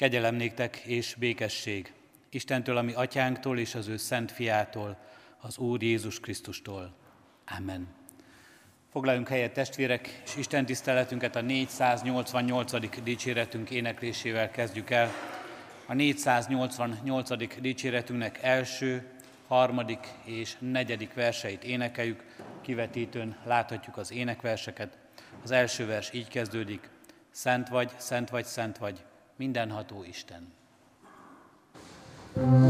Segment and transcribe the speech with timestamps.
[0.00, 0.40] Kegyelem
[0.84, 1.92] és békesség
[2.30, 4.96] Istentől, ami atyánktól és az ő szent fiától,
[5.40, 6.94] az Úr Jézus Krisztustól.
[7.58, 7.88] Amen.
[8.92, 13.02] Foglaljunk helyet testvérek, és Isten tiszteletünket a 488.
[13.02, 15.10] dicséretünk éneklésével kezdjük el.
[15.86, 17.60] A 488.
[17.60, 19.10] dicséretünknek első,
[19.46, 22.24] harmadik és negyedik verseit énekeljük,
[22.60, 24.98] kivetítőn láthatjuk az énekverseket.
[25.42, 26.88] Az első vers így kezdődik,
[27.30, 29.04] Szent vagy, szent vagy, szent vagy,
[29.40, 30.52] mindenható Isten.
[32.34, 32.69] thank you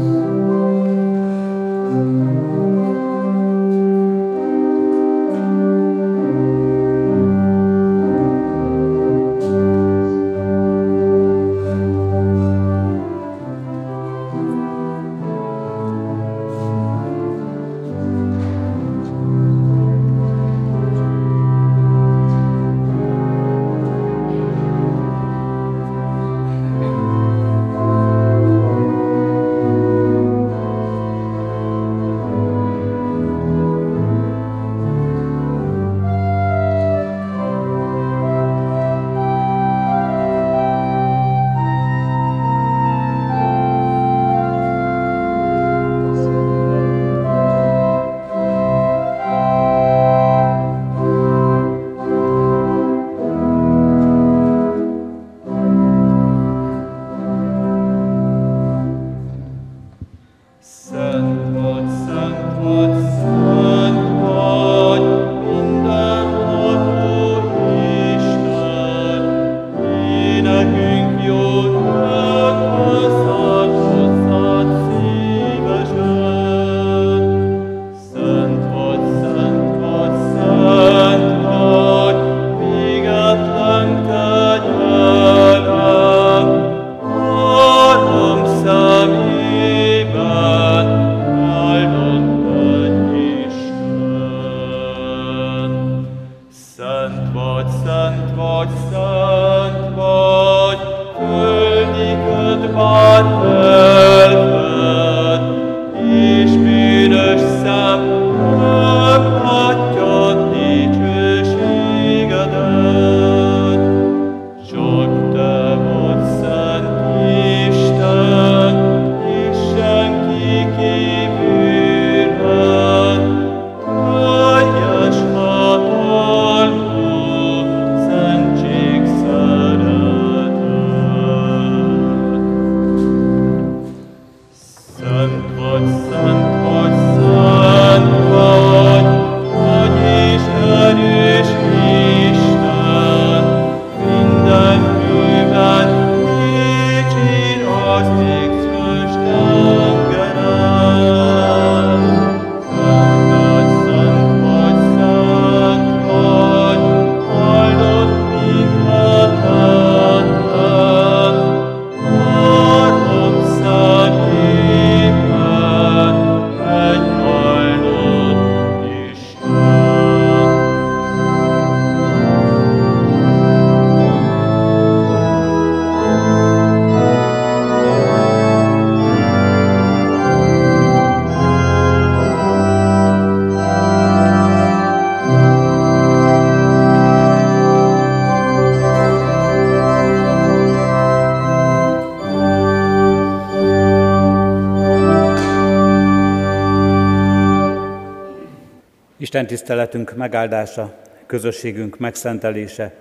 [199.41, 200.93] Isten tiszteletünk megáldása,
[201.25, 202.93] közösségünk megszentelése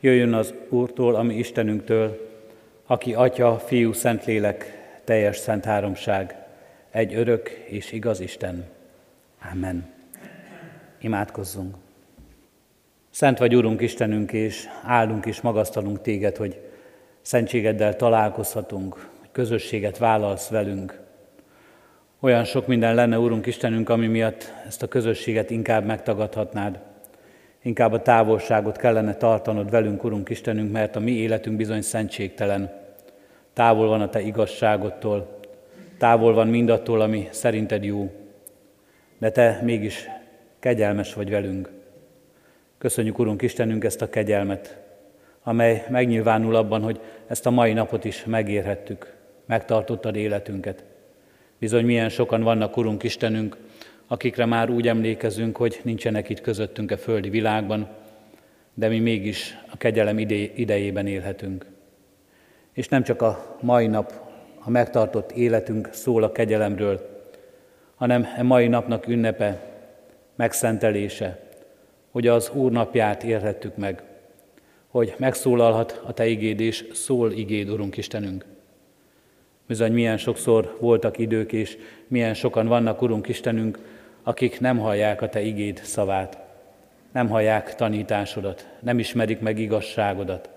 [0.00, 2.30] jöjjön az Úrtól, ami Istenünktől,
[2.86, 4.64] aki Atya, Fiú, Szentlélek,
[5.04, 6.36] teljes szent háromság,
[6.90, 8.64] egy örök és igaz Isten.
[9.52, 9.88] Amen.
[11.00, 11.74] Imádkozzunk.
[13.10, 16.60] Szent vagy Urunk Istenünk, és áldunk és magasztalunk Téged, hogy
[17.20, 21.00] szentségeddel találkozhatunk, hogy közösséget vállalsz velünk,
[22.20, 26.78] olyan sok minden lenne, Úrunk Istenünk, ami miatt ezt a közösséget inkább megtagadhatnád.
[27.62, 32.72] Inkább a távolságot kellene tartanod velünk, Urunk Istenünk, mert a mi életünk bizony szentségtelen.
[33.52, 35.38] Távol van a Te igazságodtól,
[35.98, 38.12] távol van mindattól, ami szerinted jó.
[39.18, 40.08] De Te mégis
[40.58, 41.70] kegyelmes vagy velünk.
[42.78, 44.76] Köszönjük, Urunk Istenünk, ezt a kegyelmet,
[45.42, 49.14] amely megnyilvánul abban, hogy ezt a mai napot is megérhettük,
[49.46, 50.84] megtartottad életünket.
[51.58, 53.56] Bizony milyen sokan vannak, Urunk Istenünk,
[54.06, 57.88] akikre már úgy emlékezünk, hogy nincsenek itt közöttünk a földi világban,
[58.74, 61.66] de mi mégis a kegyelem idejében élhetünk.
[62.72, 64.12] És nem csak a mai nap,
[64.58, 67.24] a megtartott életünk szól a kegyelemről,
[67.94, 69.74] hanem a mai napnak ünnepe,
[70.34, 71.40] megszentelése,
[72.10, 74.02] hogy az Úr napját érhettük meg,
[74.86, 78.44] hogy megszólalhat a Te igéd és szól igéd, Urunk Istenünk.
[79.66, 81.78] Bizony milyen sokszor voltak idők, és
[82.08, 83.78] milyen sokan vannak, Urunk Istenünk,
[84.22, 86.38] akik nem hallják a Te igéd szavát,
[87.12, 90.50] nem hallják tanításodat, nem ismerik meg igazságodat.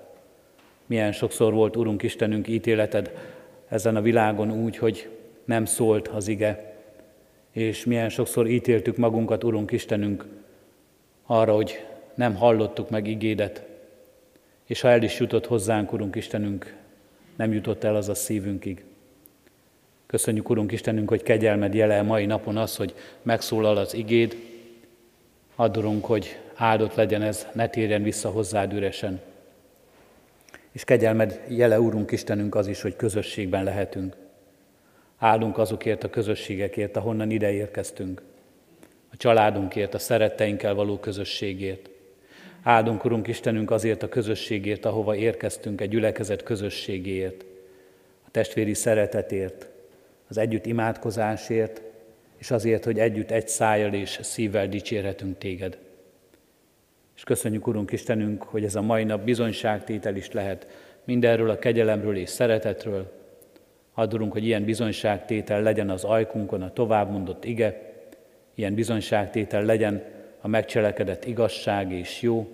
[0.85, 3.11] Milyen sokszor volt, Urunk Istenünk, ítéleted
[3.67, 5.09] ezen a világon úgy, hogy
[5.45, 6.73] nem szólt az ige,
[7.51, 10.25] és milyen sokszor ítéltük magunkat, Urunk Istenünk,
[11.25, 13.63] arra, hogy nem hallottuk meg igédet,
[14.65, 16.75] és ha el is jutott hozzánk, Urunk Istenünk,
[17.35, 18.83] nem jutott el az a szívünkig.
[20.09, 24.35] Köszönjük, Urunk Istenünk, hogy kegyelmed jele mai napon az, hogy megszólal az igéd.
[25.55, 29.21] Addurunk, hogy áldott legyen ez, ne térjen vissza hozzád üresen.
[30.71, 34.15] És kegyelmed jele, Úrunk Istenünk, az is, hogy közösségben lehetünk.
[35.17, 38.21] Áldunk azokért a közösségekért, ahonnan ide érkeztünk.
[39.11, 41.89] A családunkért, a szeretteinkkel való közösségért.
[42.63, 47.45] Áldunk, Urunk Istenünk, azért a közösségért, ahova érkeztünk, egy gyülekezet közösségéért,
[48.25, 49.69] a testvéri szeretetért,
[50.29, 51.81] az együtt imádkozásért,
[52.37, 55.77] és azért, hogy együtt egy szájjal és szívvel dicsérhetünk téged.
[57.15, 60.67] És köszönjük, Urunk Istenünk, hogy ez a mai nap bizonyságtétel is lehet
[61.03, 63.11] mindenről a kegyelemről és szeretetről.
[63.93, 67.93] Adurunk, hogy ilyen bizonyságtétel legyen az ajkunkon a továbbmondott ige,
[68.55, 70.03] ilyen bizonyságtétel legyen
[70.41, 72.47] a megcselekedett igazság és jó.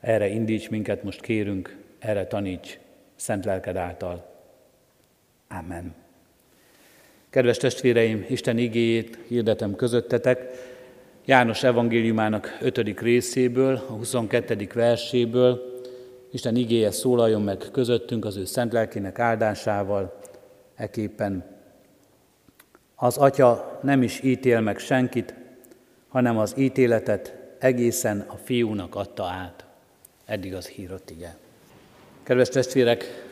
[0.00, 2.78] Erre indíts minket, most kérünk, erre taníts,
[3.16, 4.26] szent lelked által.
[5.48, 6.07] Amen.
[7.30, 10.50] Kedves testvéreim, Isten igéjét hirdetem közöttetek,
[11.24, 13.00] János evangéliumának 5.
[13.00, 14.68] részéből, a 22.
[14.74, 15.80] verséből,
[16.30, 20.18] Isten igéje szólaljon meg közöttünk az ő szent lelkének áldásával,
[20.74, 21.44] eképpen.
[22.94, 25.34] Az Atya nem is ítél meg senkit,
[26.08, 29.64] hanem az ítéletet egészen a fiúnak adta át.
[30.26, 31.36] Eddig az hírott ige.
[32.22, 33.27] Kedves testvérek,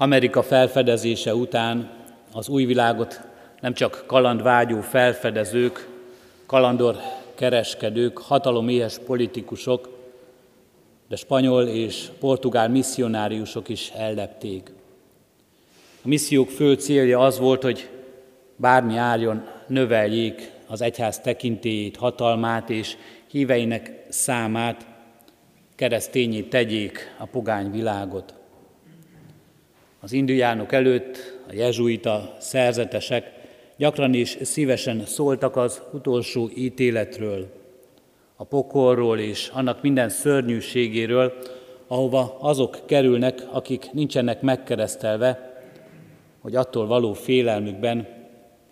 [0.00, 1.90] Amerika felfedezése után
[2.32, 3.20] az új világot
[3.60, 5.88] nem csak kalandvágyó felfedezők,
[6.46, 6.96] kalandor
[7.34, 9.88] kereskedők, hataloméhes politikusok,
[11.08, 14.72] de spanyol és portugál misszionáriusok is ellepték.
[16.04, 17.88] A missziók fő célja az volt, hogy
[18.56, 22.96] bármi árjon növeljék az egyház tekintélyét, hatalmát és
[23.26, 24.86] híveinek számát,
[25.74, 28.37] keresztényét tegyék a pogány világot.
[30.00, 33.32] Az indiánok előtt a jezsuita szerzetesek
[33.76, 37.46] gyakran is szívesen szóltak az utolsó ítéletről,
[38.36, 41.32] a pokolról és annak minden szörnyűségéről,
[41.86, 45.60] ahova azok kerülnek, akik nincsenek megkeresztelve,
[46.40, 48.08] hogy attól való félelmükben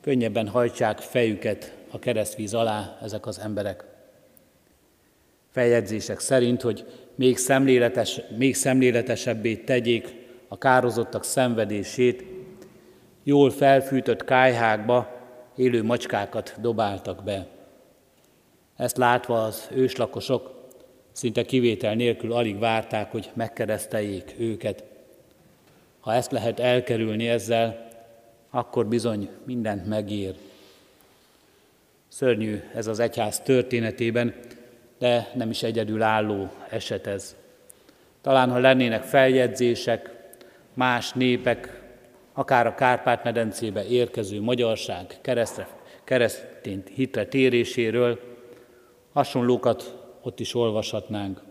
[0.00, 3.84] könnyebben hajtsák fejüket a keresztvíz alá ezek az emberek.
[5.52, 6.84] Feljegyzések szerint, hogy
[7.14, 12.24] még, szemléletes, még szemléletesebbé tegyék a kározottak szenvedését,
[13.22, 15.16] jól felfűtött kájhákba
[15.56, 17.46] élő macskákat dobáltak be.
[18.76, 20.54] Ezt látva az őslakosok
[21.12, 24.84] szinte kivétel nélkül alig várták, hogy megkereszteljék őket.
[26.00, 27.88] Ha ezt lehet elkerülni ezzel,
[28.50, 30.34] akkor bizony mindent megér.
[32.08, 34.34] Szörnyű ez az egyház történetében,
[34.98, 37.36] de nem is egyedül álló eset ez.
[38.20, 40.15] Talán, ha lennének feljegyzések,
[40.76, 41.82] más népek,
[42.32, 45.68] akár a Kárpát-medencébe érkező magyarság keresztre,
[46.04, 48.20] keresztény hitre téréséről,
[49.12, 51.42] hasonlókat ott is olvashatnánk.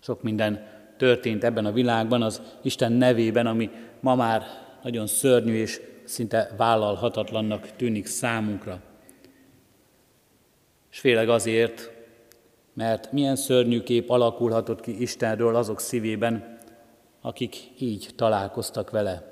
[0.00, 0.66] Sok minden
[0.96, 4.42] történt ebben a világban az Isten nevében, ami ma már
[4.82, 8.80] nagyon szörnyű és szinte vállalhatatlannak tűnik számunkra.
[10.90, 11.90] És főleg azért,
[12.74, 16.55] mert milyen szörnyű kép alakulhatott ki Istenről azok szívében,
[17.26, 19.22] akik így találkoztak vele.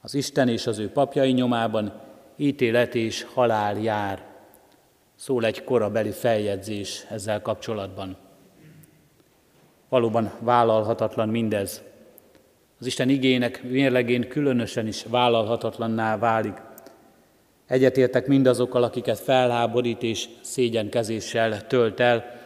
[0.00, 2.00] Az Isten és az ő papjai nyomában
[2.36, 4.24] ítélet és halál jár.
[5.14, 8.16] Szól egy korabeli feljegyzés ezzel kapcsolatban.
[9.88, 11.82] Valóban vállalhatatlan mindez.
[12.80, 16.62] Az Isten igének mérlegén különösen is vállalhatatlanná válik.
[17.66, 22.40] Egyetértek mindazokkal, akiket felháborít és szégyenkezéssel tölt el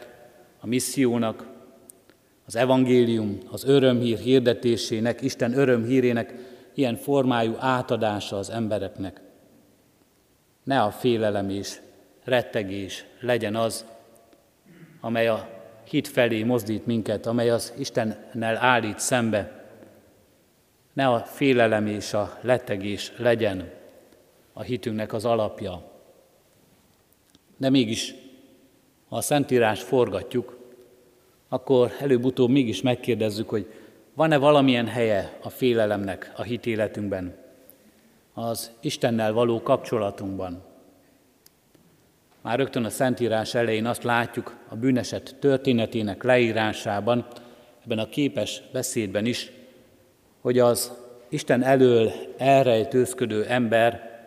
[0.59, 1.50] a missziónak,
[2.45, 6.33] az evangélium, az örömhír hirdetésének, Isten örömhírének
[6.73, 9.21] ilyen formájú átadása az embereknek.
[10.63, 11.79] Ne a félelem és
[12.23, 13.85] rettegés legyen az,
[15.01, 15.49] amely a
[15.83, 19.65] hit felé mozdít minket, amely az Istennel állít szembe.
[20.93, 23.69] Ne a félelem és a lettegés legyen
[24.53, 25.91] a hitünknek az alapja.
[27.57, 28.13] De mégis,
[29.09, 30.60] ha a Szentírás forgatjuk,
[31.53, 33.73] akkor előbb-utóbb mégis megkérdezzük, hogy
[34.13, 37.35] van-e valamilyen helye a félelemnek a hitéletünkben,
[38.33, 40.63] az Istennel való kapcsolatunkban.
[42.41, 47.27] Már rögtön a Szentírás elején azt látjuk a bűneset történetének leírásában,
[47.83, 49.51] ebben a képes beszédben is,
[50.41, 50.91] hogy az
[51.29, 54.19] Isten elől elrejtőzködő ember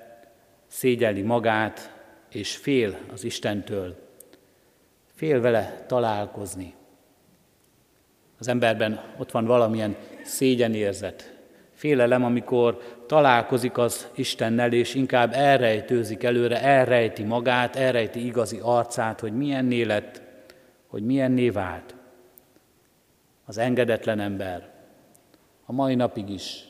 [0.66, 1.93] szégyelli magát,
[2.31, 3.97] és fél az Istentől.
[5.14, 6.75] Fél vele találkozni.
[8.45, 11.35] Az emberben ott van valamilyen szégyenérzet,
[11.75, 19.37] félelem, amikor találkozik az Istennel, és inkább elrejtőzik előre, elrejti magát, elrejti igazi arcát, hogy
[19.37, 20.23] milyenné lett,
[20.87, 21.95] hogy milyenné vált.
[23.45, 24.69] Az engedetlen ember
[25.65, 26.65] a mai napig is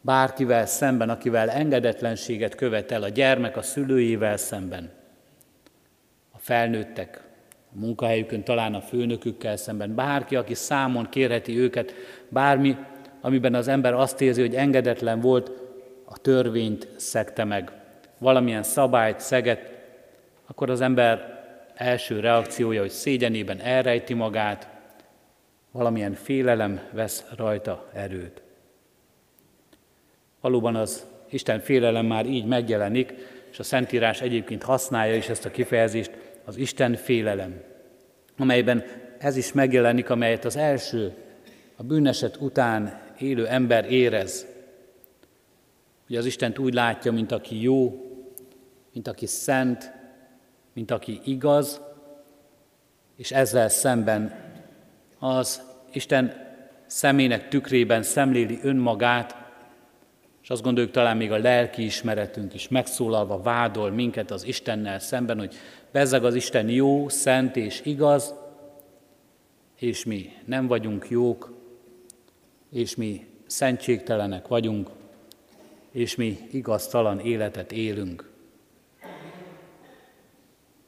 [0.00, 4.90] bárkivel szemben, akivel engedetlenséget követel, a gyermek a szülőjével szemben,
[6.32, 7.23] a felnőttek,
[7.74, 11.94] a munkahelyükön, talán a főnökükkel szemben, bárki, aki számon kérheti őket,
[12.28, 12.76] bármi,
[13.20, 15.50] amiben az ember azt érzi, hogy engedetlen volt,
[16.04, 17.72] a törvényt szegte meg,
[18.18, 19.72] valamilyen szabályt szeget,
[20.46, 21.42] akkor az ember
[21.74, 24.68] első reakciója, hogy szégyenében elrejti magát,
[25.70, 28.42] valamilyen félelem vesz rajta erőt.
[30.40, 33.14] Valóban az Isten félelem már így megjelenik,
[33.50, 36.10] és a Szentírás egyébként használja is ezt a kifejezést,
[36.44, 37.62] az Isten félelem,
[38.36, 38.84] amelyben
[39.18, 41.14] ez is megjelenik, amelyet az első,
[41.76, 44.46] a bűneset után élő ember érez.
[46.06, 48.04] Hogy az Istent úgy látja, mint aki jó,
[48.92, 49.92] mint aki szent,
[50.72, 51.80] mint aki igaz,
[53.16, 54.52] és ezzel szemben
[55.18, 56.32] az Isten
[56.86, 59.43] szemének tükrében szemléli önmagát,
[60.44, 65.38] és azt gondoljuk talán még a lelki ismeretünk is megszólalva vádol minket az Istennel szemben,
[65.38, 65.54] hogy
[65.92, 68.34] bezzeg az Isten jó, szent és igaz,
[69.78, 71.52] és mi nem vagyunk jók,
[72.72, 74.90] és mi szentségtelenek vagyunk,
[75.90, 78.30] és mi igaztalan életet élünk.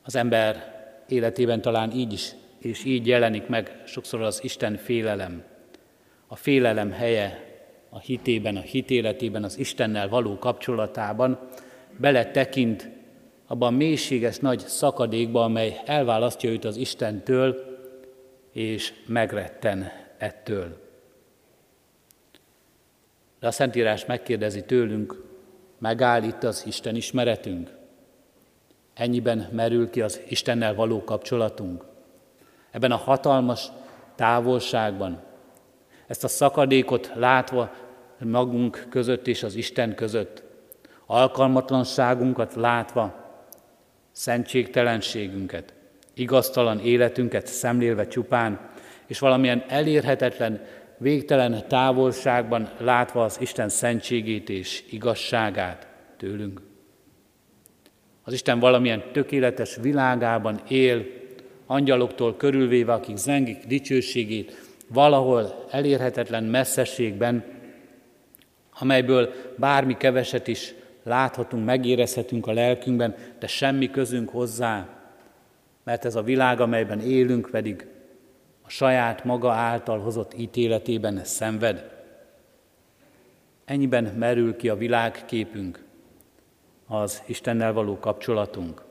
[0.03, 0.75] Az ember
[1.09, 5.45] életében talán így is, és így jelenik meg sokszor az Isten félelem.
[6.27, 7.46] A félelem helye
[7.89, 11.39] a hitében, a hitéletében, az Istennel való kapcsolatában
[11.97, 12.89] bele tekint
[13.47, 17.75] abban a mélységes nagy szakadékba, amely elválasztja őt az Istentől,
[18.53, 20.85] és megretten ettől.
[23.41, 25.23] De a Szentírás megkérdezi tőlünk,
[25.79, 27.71] megáll itt az Isten ismeretünk?
[28.95, 31.85] Ennyiben merül ki az Istennel való kapcsolatunk?
[32.71, 33.69] Ebben a hatalmas
[34.15, 35.23] távolságban,
[36.07, 37.75] ezt a szakadékot látva
[38.19, 40.43] magunk között és az Isten között,
[41.07, 43.25] alkalmatlanságunkat látva,
[44.13, 45.75] szentségtelenségünket,
[46.15, 48.71] igaztalan életünket szemlélve csupán,
[49.07, 50.65] és valamilyen elérhetetlen,
[50.99, 55.87] végtelen távolságban látva az Isten szentségét és igazságát
[56.17, 56.61] tőlünk.
[58.23, 61.07] Az Isten valamilyen tökéletes világában él,
[61.67, 67.45] angyaloktól körülvéve, akik zengik dicsőségét, valahol elérhetetlen messzességben,
[68.79, 74.89] amelyből bármi keveset is láthatunk, megérezhetünk a lelkünkben, de semmi közünk hozzá,
[75.85, 77.87] mert ez a világ, amelyben élünk, pedig
[78.63, 81.95] a saját maga által hozott ítéletében szenved.
[83.65, 85.85] Ennyiben merül ki a világképünk,
[86.87, 88.85] az Istennel való kapcsolatunk.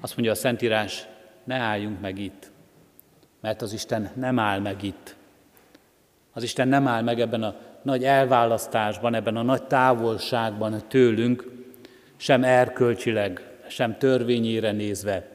[0.00, 1.06] Azt mondja a Szentírás,
[1.44, 2.51] ne álljunk meg itt,
[3.42, 5.16] mert az Isten nem áll meg itt.
[6.32, 11.50] Az Isten nem áll meg ebben a nagy elválasztásban, ebben a nagy távolságban tőlünk,
[12.16, 15.28] sem erkölcsileg, sem törvényére nézve,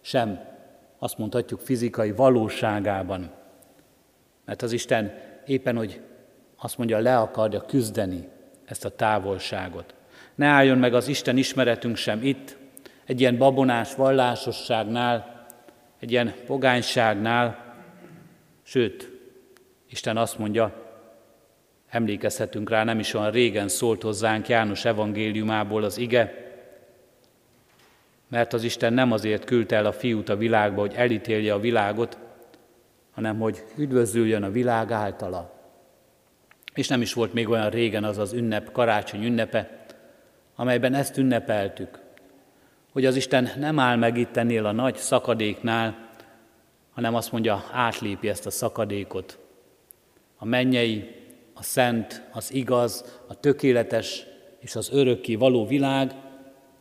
[0.00, 0.40] sem
[0.98, 3.30] azt mondhatjuk fizikai valóságában.
[4.44, 5.12] Mert az Isten
[5.46, 6.00] éppen, hogy
[6.56, 8.28] azt mondja, le akarja küzdeni
[8.64, 9.94] ezt a távolságot.
[10.34, 12.56] Ne álljon meg az Isten ismeretünk sem itt,
[13.04, 15.31] egy ilyen babonás vallásosságnál,
[16.02, 17.74] egy ilyen pogányságnál,
[18.62, 19.10] sőt,
[19.90, 20.94] Isten azt mondja,
[21.88, 26.54] emlékezhetünk rá, nem is olyan régen szólt hozzánk János evangéliumából az ige,
[28.28, 32.18] mert az Isten nem azért küldte el a fiút a világba, hogy elítélje a világot,
[33.10, 35.60] hanem hogy üdvözüljön a világ általa.
[36.74, 39.86] És nem is volt még olyan régen az az ünnep, karácsony ünnepe,
[40.54, 42.01] amelyben ezt ünnepeltük,
[42.92, 46.08] hogy az Isten nem áll meg itt ennél a nagy szakadéknál,
[46.92, 49.38] hanem azt mondja, átlépi ezt a szakadékot.
[50.36, 51.14] A mennyei,
[51.54, 54.26] a szent, az igaz, a tökéletes
[54.58, 56.14] és az örökké való világ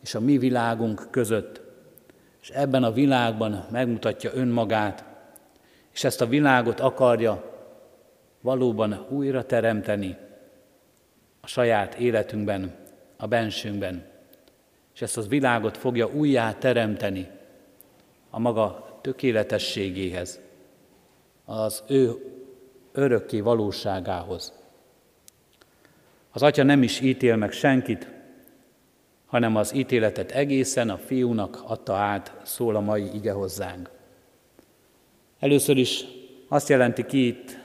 [0.01, 1.62] és a mi világunk között.
[2.41, 5.06] És ebben a világban megmutatja önmagát,
[5.94, 7.51] és ezt a világot akarja
[8.41, 10.18] valóban újra teremteni
[11.41, 12.75] a saját életünkben,
[13.18, 14.11] a bensőnkben.
[14.94, 17.28] És ezt az világot fogja újjá teremteni
[18.30, 20.40] a maga tökéletességéhez,
[21.46, 22.16] az ő
[22.92, 24.54] örökké valóságához.
[26.32, 28.10] Az Atya nem is ítél meg senkit,
[29.26, 33.90] hanem az ítéletet egészen a fiúnak adta át, szól a mai ige hozzánk.
[35.40, 36.04] Először is
[36.48, 37.58] azt jelenti ki itt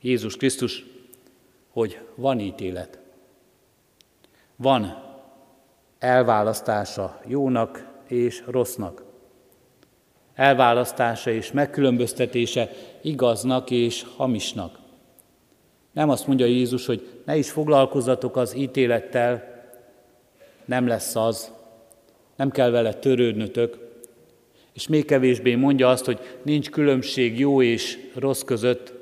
[0.00, 0.84] Jézus Krisztus,
[1.70, 2.98] hogy van ítélet.
[4.56, 5.11] Van
[6.02, 9.02] elválasztása jónak és rossznak.
[10.34, 12.70] Elválasztása és megkülönböztetése
[13.02, 14.78] igaznak és hamisnak.
[15.92, 19.62] Nem azt mondja Jézus, hogy ne is foglalkozzatok az ítélettel,
[20.64, 21.52] nem lesz az,
[22.36, 23.78] nem kell vele törődnötök,
[24.72, 28.92] és még kevésbé mondja azt, hogy nincs különbség jó és rossz között,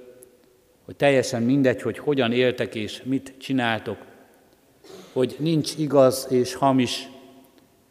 [0.84, 4.09] hogy teljesen mindegy, hogy hogyan éltek és mit csináltok,
[5.12, 7.08] hogy nincs igaz és hamis,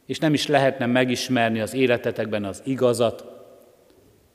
[0.05, 3.25] és nem is lehetne megismerni az életetekben az igazat,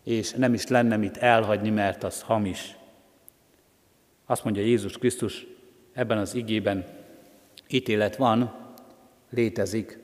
[0.04, 2.76] és nem is lenne mit elhagyni, mert az hamis.
[4.26, 5.46] Azt mondja Jézus Krisztus
[5.92, 6.84] ebben az igében,
[7.68, 8.54] ítélet van,
[9.30, 9.98] létezik,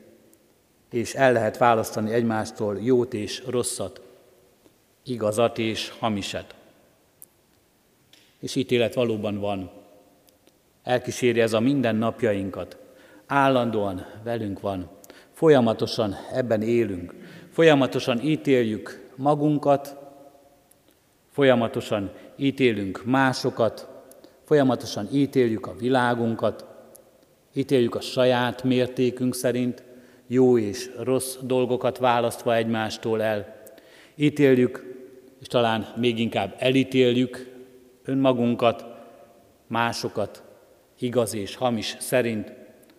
[0.91, 4.01] és el lehet választani egymástól jót és rosszat,
[5.05, 6.55] igazat és hamisat.
[8.39, 9.71] És ítélet valóban van.
[10.83, 12.79] Elkíséri ez a minden napjainkat.
[13.27, 14.89] Állandóan velünk van.
[15.31, 17.15] Folyamatosan ebben élünk.
[17.51, 19.97] Folyamatosan ítéljük magunkat,
[21.31, 23.89] folyamatosan ítélünk másokat,
[24.45, 26.65] folyamatosan ítéljük a világunkat,
[27.52, 29.83] ítéljük a saját mértékünk szerint,
[30.26, 33.63] jó és rossz dolgokat választva egymástól el.
[34.15, 34.99] Ítéljük,
[35.41, 37.52] és talán még inkább elítéljük
[38.04, 38.85] önmagunkat,
[39.67, 40.43] másokat,
[41.00, 42.52] igaz és hamis szerint,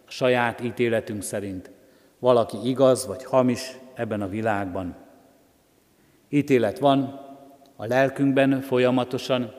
[0.07, 1.71] a saját ítéletünk szerint.
[2.19, 4.95] Valaki igaz vagy hamis ebben a világban.
[6.29, 7.01] Ítélet van
[7.75, 9.53] a lelkünkben folyamatosan,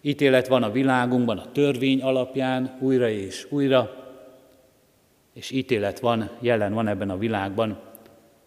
[0.00, 4.04] ítélet van a világunkban a törvény alapján újra és újra,
[5.32, 7.80] és ítélet van, jelen van ebben a világban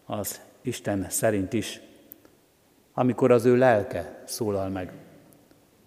[0.04, 1.80] az Isten szerint is,
[2.92, 4.92] amikor az ő lelke szólal meg,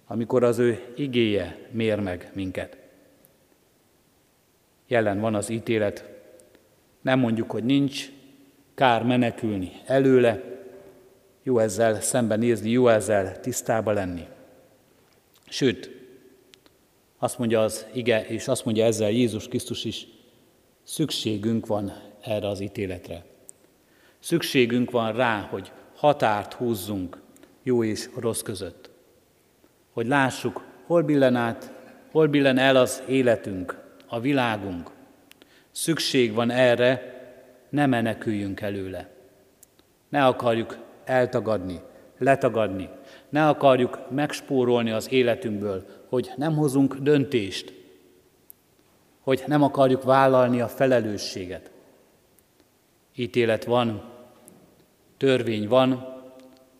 [0.07, 2.82] amikor az ő igéje mér meg minket.
[4.87, 6.09] Jelen van az ítélet,
[7.01, 8.11] nem mondjuk, hogy nincs,
[8.75, 10.43] kár menekülni előle,
[11.43, 14.25] jó ezzel szembenézni, jó ezzel tisztába lenni.
[15.47, 15.91] Sőt,
[17.17, 20.07] azt mondja az ige, és azt mondja ezzel Jézus Krisztus is,
[20.83, 23.25] Szükségünk van erre az ítéletre.
[24.19, 27.21] Szükségünk van rá, hogy határt húzzunk
[27.63, 28.89] jó és rossz között.
[29.93, 31.71] Hogy lássuk, hol billen át,
[32.11, 33.82] hol billen el az életünk,
[34.13, 34.91] a világunk.
[35.71, 37.01] Szükség van erre,
[37.69, 39.09] ne meneküljünk előle.
[40.09, 41.79] Ne akarjuk eltagadni,
[42.17, 42.89] letagadni,
[43.29, 47.73] ne akarjuk megspórolni az életünkből, hogy nem hozunk döntést,
[49.21, 51.71] hogy nem akarjuk vállalni a felelősséget.
[53.15, 54.03] Ítélet van,
[55.17, 56.07] törvény van,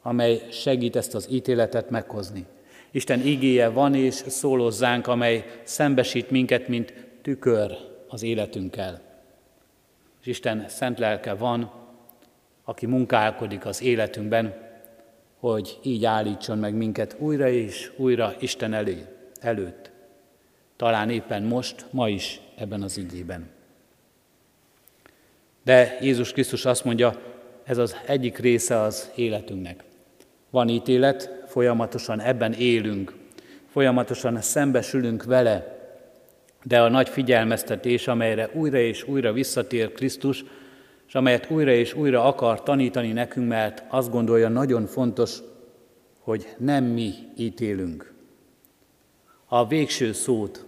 [0.02, 2.46] amely segít ezt az ítéletet meghozni.
[2.92, 6.94] Isten igéje van és szólozzánk, amely szembesít minket, mint
[7.24, 9.02] tükör az életünkkel.
[10.22, 11.72] És Isten szent lelke van,
[12.64, 14.54] aki munkálkodik az életünkben,
[15.40, 19.06] hogy így állítson meg minket újra és újra Isten elé,
[19.40, 19.92] előtt
[20.84, 23.50] talán éppen most, ma is ebben az igében.
[25.64, 27.22] De Jézus Krisztus azt mondja,
[27.64, 29.84] ez az egyik része az életünknek.
[30.50, 33.14] Van ítélet, folyamatosan ebben élünk,
[33.72, 35.73] folyamatosan szembesülünk vele,
[36.64, 40.44] de a nagy figyelmeztetés, amelyre újra és újra visszatér Krisztus,
[41.08, 45.40] és amelyet újra és újra akar tanítani nekünk, mert azt gondolja nagyon fontos,
[46.20, 48.14] hogy nem mi ítélünk.
[49.46, 50.66] A végső szót,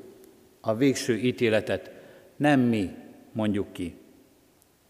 [0.61, 1.91] a végső ítéletet
[2.35, 2.89] nem mi
[3.31, 3.95] mondjuk ki.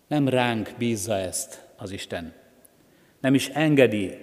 [0.08, 2.34] Nem ránk bízza ezt az Isten.
[3.20, 4.18] Nem is engedi,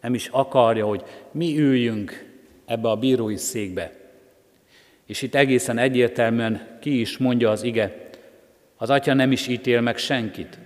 [0.00, 2.30] nem is akarja, hogy mi üljünk
[2.66, 3.99] ebbe a bírói székbe.
[5.10, 8.10] És itt egészen egyértelműen ki is mondja az ige,
[8.76, 10.58] az atya nem is ítél meg senkit,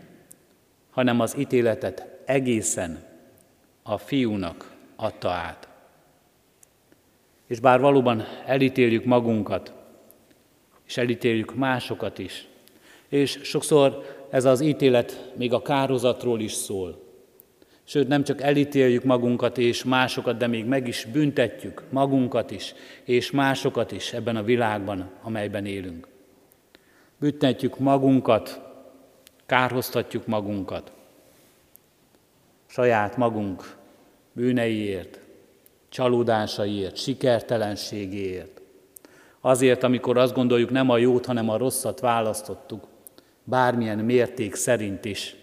[0.90, 3.04] hanem az ítéletet egészen
[3.82, 5.68] a fiúnak adta át.
[7.46, 9.72] És bár valóban elítéljük magunkat,
[10.86, 12.46] és elítéljük másokat is,
[13.08, 17.03] és sokszor ez az ítélet még a kározatról is szól.
[17.84, 23.30] Sőt, nem csak elítéljük magunkat és másokat, de még meg is büntetjük magunkat is, és
[23.30, 26.08] másokat is ebben a világban, amelyben élünk.
[27.18, 28.60] Büntetjük magunkat,
[29.46, 30.92] kárhoztatjuk magunkat,
[32.66, 33.76] saját magunk
[34.32, 35.20] bűneiért,
[35.88, 38.60] csalódásaiért, sikertelenségéért.
[39.40, 42.86] Azért, amikor azt gondoljuk, nem a jót, hanem a rosszat választottuk,
[43.44, 45.36] bármilyen mérték szerint is,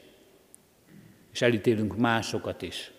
[1.32, 2.92] és elítélünk másokat is,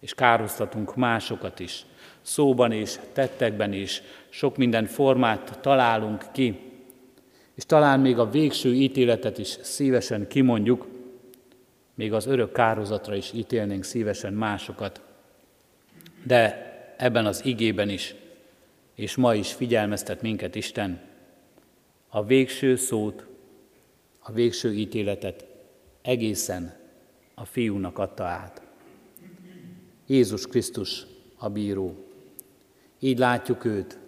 [0.00, 1.86] és károztatunk másokat is,
[2.22, 6.60] szóban és tettekben is, sok minden formát találunk ki,
[7.54, 10.86] és talán még a végső ítéletet is szívesen kimondjuk,
[11.94, 15.00] még az örök kározatra is ítélnénk szívesen másokat.
[16.22, 18.14] De ebben az igében is,
[18.94, 21.00] és ma is figyelmeztet minket Isten,
[22.08, 23.26] a végső szót,
[24.18, 25.44] a végső ítéletet
[26.02, 26.77] egészen
[27.40, 28.62] a fiúnak adta át.
[30.06, 31.94] Jézus Krisztus a bíró.
[33.00, 33.98] Így látjuk őt,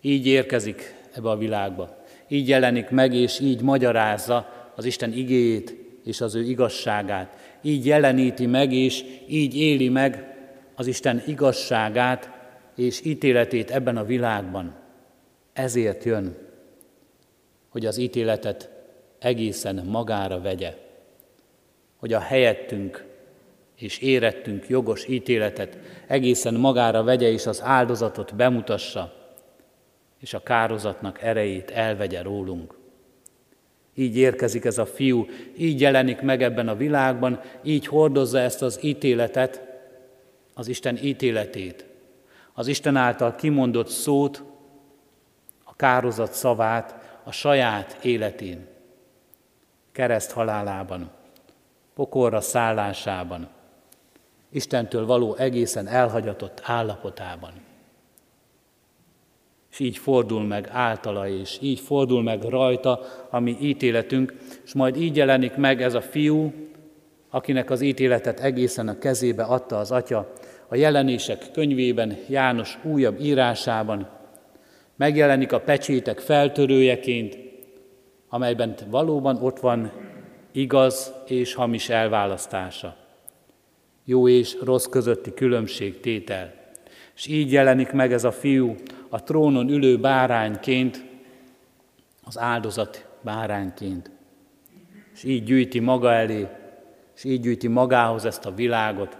[0.00, 6.20] így érkezik ebbe a világba, így jelenik meg, és így magyarázza az Isten igéjét és
[6.20, 7.58] az ő igazságát.
[7.62, 10.36] Így jeleníti meg, és így éli meg
[10.74, 12.30] az Isten igazságát
[12.76, 14.74] és ítéletét ebben a világban.
[15.52, 16.36] Ezért jön,
[17.68, 18.70] hogy az ítéletet
[19.18, 20.74] egészen magára vegye,
[21.98, 23.04] hogy a helyettünk
[23.76, 29.14] és érettünk jogos ítéletet egészen magára vegye, és az áldozatot bemutassa,
[30.20, 32.76] és a kározatnak erejét elvegye rólunk.
[33.94, 38.78] Így érkezik ez a fiú, így jelenik meg ebben a világban, így hordozza ezt az
[38.82, 39.62] ítéletet,
[40.54, 41.86] az Isten ítéletét,
[42.52, 44.42] az Isten által kimondott szót,
[45.64, 48.66] a kározat szavát a saját életén,
[49.92, 51.10] kereszt halálában,
[51.98, 53.48] pokorra szállásában,
[54.50, 57.50] Istentől való egészen elhagyatott állapotában.
[59.70, 64.34] És így fordul meg általa, és így fordul meg rajta a mi ítéletünk,
[64.64, 66.52] és majd így jelenik meg ez a fiú,
[67.30, 70.32] akinek az ítéletet egészen a kezébe adta az atya,
[70.68, 74.08] a jelenések könyvében, János újabb írásában,
[74.96, 77.38] megjelenik a pecsétek feltörőjeként,
[78.28, 80.07] amelyben valóban ott van
[80.52, 82.96] igaz és hamis elválasztása,
[84.04, 86.54] jó és rossz közötti különbségtétel.
[87.14, 88.74] És így jelenik meg ez a fiú
[89.08, 91.04] a trónon ülő bárányként,
[92.24, 94.10] az áldozat bárányként.
[95.14, 96.48] És így gyűjti maga elé,
[97.16, 99.18] és így gyűjti magához ezt a világot,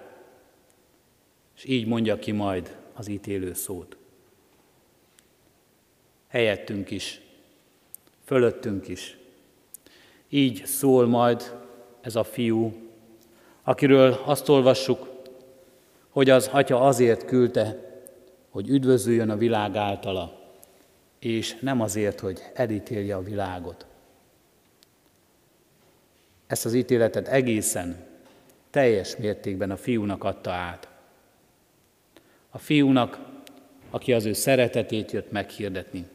[1.57, 3.97] és így mondja ki majd az ítélő szót.
[6.29, 7.21] Helyettünk is,
[8.25, 9.19] fölöttünk is.
[10.29, 11.57] Így szól majd
[12.01, 12.73] ez a fiú,
[13.63, 15.09] akiről azt olvassuk,
[16.09, 17.89] hogy az atya azért küldte,
[18.51, 20.39] hogy üdvözüljön a világ általa,
[21.19, 23.87] és nem azért, hogy elítélje a világot.
[26.47, 28.07] Ezt az ítéletet egészen,
[28.71, 30.89] teljes mértékben a fiúnak adta át.
[32.51, 33.19] A fiúnak,
[33.91, 36.07] aki az ő szeretetét jött meghirdetni,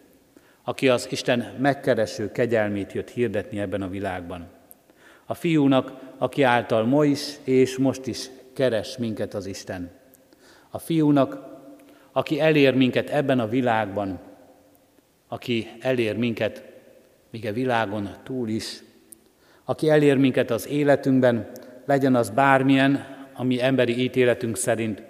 [0.63, 4.47] aki az Isten megkereső kegyelmét jött hirdetni ebben a világban.
[5.26, 9.91] A fiúnak, aki által ma is és most is keres minket az Isten.
[10.69, 11.52] A fiúnak,
[12.12, 14.19] aki elér minket ebben a világban,
[15.28, 16.63] aki elér minket
[17.30, 18.84] még a világon túl is,
[19.63, 21.52] aki elér minket az életünkben,
[21.86, 25.04] legyen az bármilyen, ami emberi ítéletünk szerint,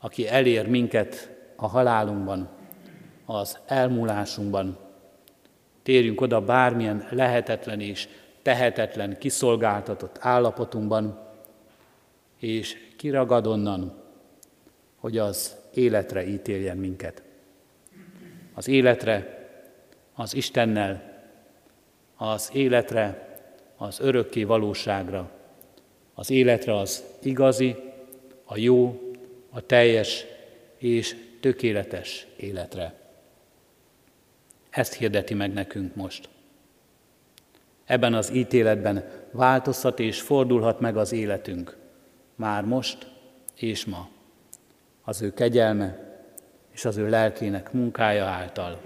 [0.00, 2.48] aki elér minket a halálunkban,
[3.30, 4.78] az elmúlásunkban.
[5.82, 8.08] Térjünk oda bármilyen lehetetlen és
[8.42, 11.18] tehetetlen, kiszolgáltatott állapotunkban,
[12.38, 14.02] és kiragad onnan,
[14.96, 17.22] hogy az életre ítéljen minket.
[18.54, 19.48] Az életre,
[20.14, 21.22] az Istennel,
[22.16, 23.36] az életre,
[23.76, 25.30] az örökké valóságra,
[26.14, 27.76] az életre az igazi,
[28.44, 29.00] a jó,
[29.50, 30.24] a teljes
[30.78, 33.06] és tökéletes életre.
[34.78, 36.28] Ezt hirdeti meg nekünk most.
[37.84, 41.76] Ebben az ítéletben változhat és fordulhat meg az életünk,
[42.34, 43.06] már most
[43.54, 44.08] és ma,
[45.04, 45.98] az ő kegyelme
[46.70, 48.80] és az ő lelkének munkája által,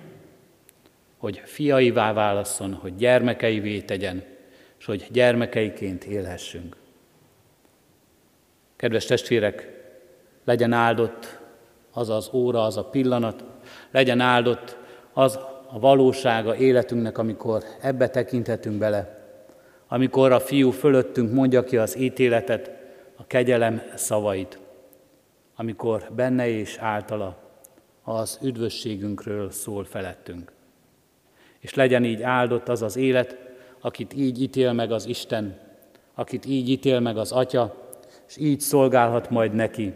[1.17, 4.25] hogy fiaivá válasszon, hogy gyermekeivé tegyen,
[4.79, 6.77] és hogy gyermekeiként élhessünk.
[8.77, 9.81] Kedves testvérek,
[10.45, 11.39] Legyen áldott
[11.93, 13.45] az az óra, az a pillanat,
[13.91, 14.77] legyen áldott
[15.13, 15.39] az
[15.75, 19.19] a valósága életünknek, amikor ebbe tekinthetünk bele,
[19.89, 22.71] amikor a fiú fölöttünk mondja ki az ítéletet,
[23.17, 24.59] a kegyelem szavait,
[25.57, 27.37] amikor benne és általa
[28.03, 30.53] az üdvösségünkről szól felettünk.
[31.59, 33.39] És legyen így áldott az az élet,
[33.81, 35.59] akit így ítél meg az Isten,
[36.15, 37.75] akit így ítél meg az Atya,
[38.29, 39.95] és így szolgálhat majd neki,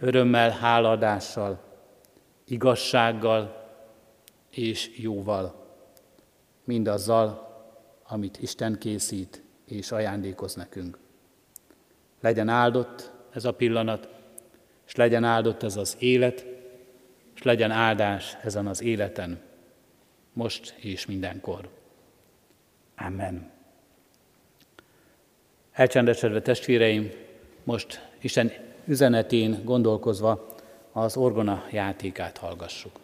[0.00, 1.58] örömmel, háladással,
[2.44, 3.59] igazsággal
[4.50, 5.66] és jóval,
[6.64, 7.48] mindazzal,
[8.02, 10.98] amit Isten készít és ajándékoz nekünk.
[12.20, 14.08] Legyen áldott ez a pillanat,
[14.86, 16.46] és legyen áldott ez az élet,
[17.34, 19.40] és legyen áldás ezen az életen,
[20.32, 21.68] most és mindenkor.
[22.96, 23.50] Amen.
[25.72, 27.10] Elcsendesedve testvéreim,
[27.64, 28.52] most Isten
[28.84, 30.54] üzenetén gondolkozva
[30.92, 32.98] az orgona játékát hallgassuk.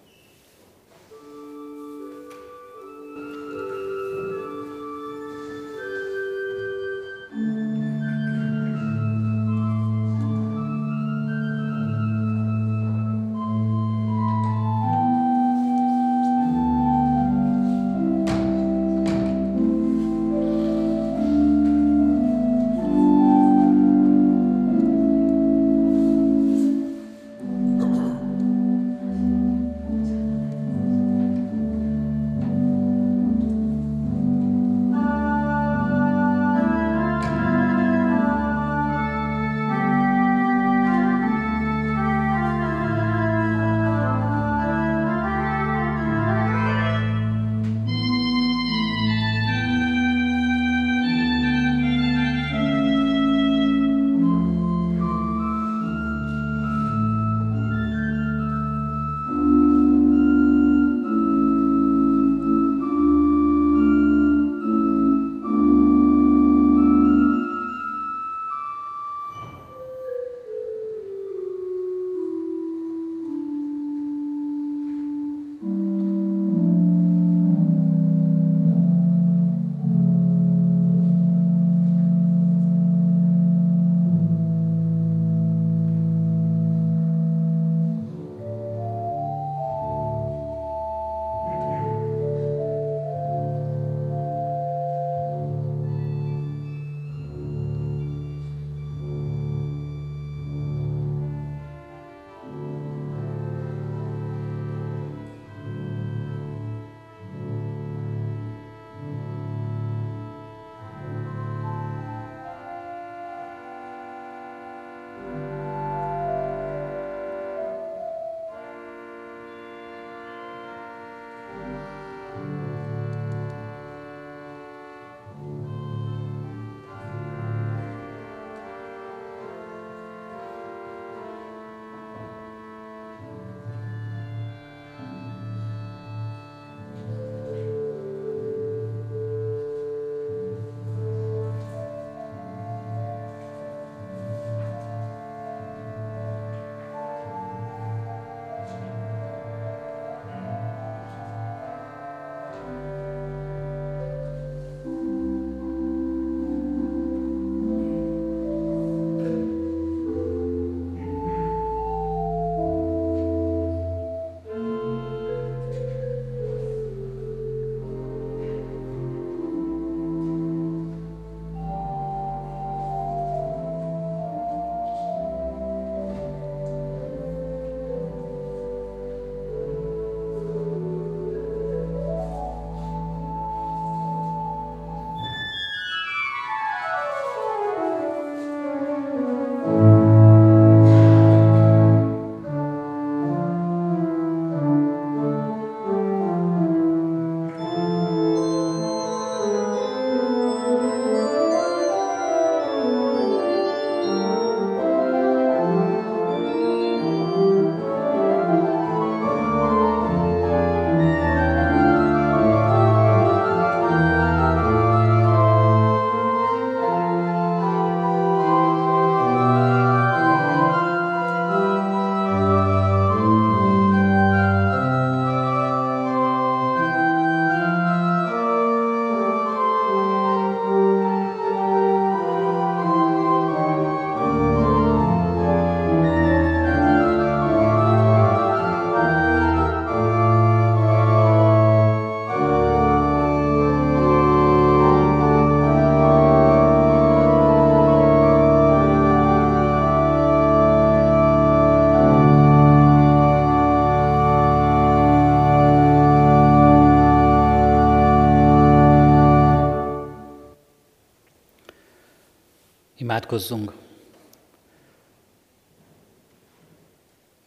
[263.27, 263.73] Imádkozzunk!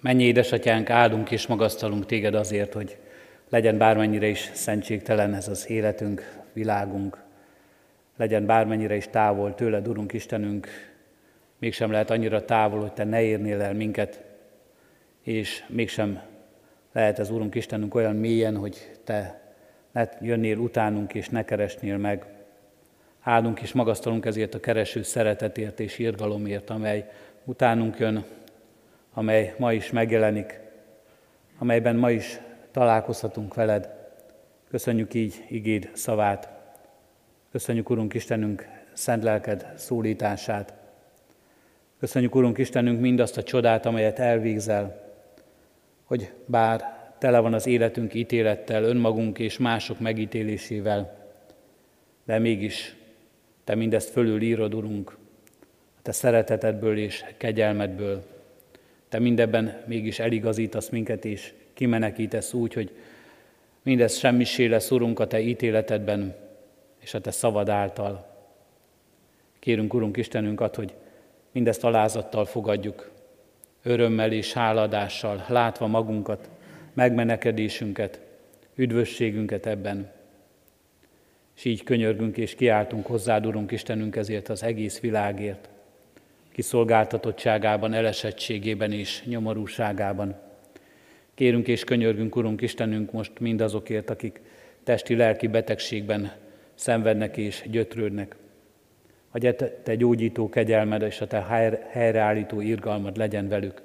[0.02, 2.98] Mennyi édesatyánk, áldunk és magasztalunk téged azért, hogy
[3.50, 7.24] legyen bármennyire is szentségtelen ez az életünk, világunk,
[8.18, 10.68] legyen bármennyire is távol tőled, Urunk Istenünk,
[11.60, 14.24] mégsem lehet annyira távol, hogy Te ne érnél el minket,
[15.24, 16.22] és mégsem
[16.92, 19.42] lehet ez, Urunk Istenünk, olyan mélyen, hogy Te
[19.92, 22.39] ne jönnél utánunk és ne keresnél meg.
[23.22, 27.10] Áldunk és magasztalunk ezért a kereső szeretetért és irgalomért, amely
[27.44, 28.24] utánunk jön,
[29.14, 30.60] amely ma is megjelenik,
[31.58, 32.40] amelyben ma is
[32.72, 33.90] találkozhatunk veled.
[34.70, 36.50] Köszönjük így igéd szavát.
[37.52, 40.74] Köszönjük, Urunk Istenünk, szent lelked szólítását.
[42.00, 45.08] Köszönjük, Urunk Istenünk, mindazt a csodát, amelyet elvégzel,
[46.04, 51.18] hogy bár tele van az életünk ítélettel, önmagunk és mások megítélésével,
[52.26, 52.96] de mégis
[53.70, 55.18] Te mindezt fölül írod, Urunk,
[55.98, 58.24] a Te szeretetedből és kegyelmedből.
[59.10, 62.92] Te mindebben mégis eligazítasz minket, és kimenekítesz úgy, hogy
[63.82, 66.36] mindez semmisé lesz, Urunk, a Te ítéletedben
[67.00, 68.28] és a Te szavad által.
[69.60, 70.94] Kérünk, Urunk Istenünk, ad, hogy
[71.52, 73.12] mindezt alázattal fogadjuk,
[73.84, 76.50] örömmel és háladással, látva magunkat,
[76.94, 78.20] megmenekedésünket,
[78.76, 80.18] üdvösségünket ebben.
[81.60, 85.70] És így könyörgünk és kiáltunk hozzád, Urunk Istenünk, ezért az egész világért,
[86.52, 90.36] kiszolgáltatottságában, elesettségében és nyomorúságában.
[91.34, 94.42] Kérünk és könyörgünk, Urunk Istenünk, most mindazokért, akik
[94.84, 96.32] testi-lelki betegségben
[96.76, 98.36] szenvednek és gyötrődnek.
[99.30, 101.42] Hogy te gyógyító kegyelmed és a te
[101.90, 103.82] helyreállító irgalmad legyen velük.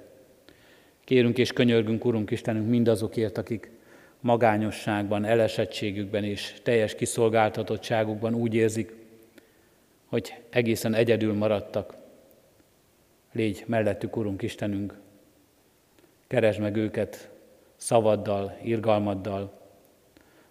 [1.05, 3.71] Kérünk és könyörgünk, Urunk Istenünk, mindazokért, akik
[4.25, 8.95] magányosságban, elesettségükben és teljes kiszolgáltatottságukban úgy érzik,
[10.07, 11.95] hogy egészen egyedül maradtak.
[13.33, 14.99] Légy mellettük, Urunk Istenünk,
[16.27, 17.31] keresd meg őket
[17.77, 19.61] szavaddal, irgalmaddal.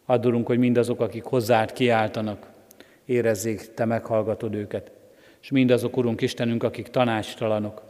[0.05, 2.51] Addulunk, hogy mindazok, akik hozzád kiáltanak,
[3.05, 4.91] érezzék, Te meghallgatod őket.
[5.41, 7.81] És mindazok, Urunk Istenünk, akik tanácstalanok,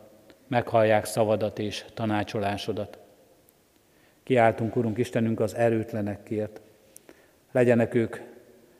[0.47, 3.02] meghallják szavadat és tanácsolásodat.
[4.23, 6.61] Kiáltunk, Urunk Istenünk, az erőtlenekért.
[7.51, 8.17] Legyenek ők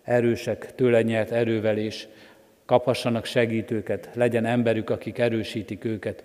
[0.04, 2.08] erősek, tőle nyert erővel, és
[2.66, 6.24] kaphassanak segítőket, legyen emberük, akik erősítik őket.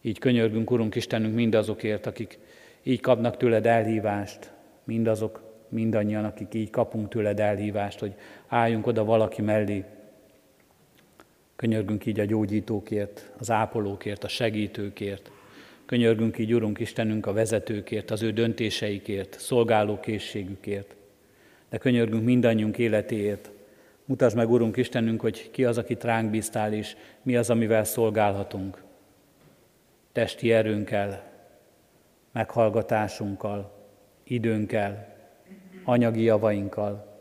[0.00, 2.38] Így könyörgünk, Urunk Istenünk, mindazokért, akik
[2.82, 4.52] így kapnak tőled elhívást,
[4.84, 8.14] mindazok, mindannyian, akik így kapunk tőled elhívást, hogy
[8.48, 9.84] álljunk oda valaki mellé.
[11.56, 15.30] Könyörgünk így a gyógyítókért, az ápolókért, a segítőkért.
[15.86, 20.94] Könyörgünk így, Urunk Istenünk, a vezetőkért, az ő döntéseikért, szolgálókészségükért.
[21.68, 23.50] De könyörgünk mindannyiunk életéért.
[24.04, 28.82] Mutasd meg, Urunk Istenünk, hogy ki az, akit ránk bíztál, és mi az, amivel szolgálhatunk.
[30.12, 31.32] Testi erőnkkel,
[32.32, 33.88] meghallgatásunkkal,
[34.24, 35.16] időnkkel,
[35.84, 37.14] anyagi javainkkal.